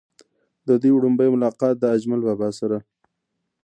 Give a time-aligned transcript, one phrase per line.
[0.67, 2.77] د دوي وړومبے ملاقات د اجمل بابا سره